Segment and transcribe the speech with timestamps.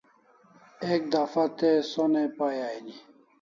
[0.93, 2.95] Ek dafa te sonai pai aini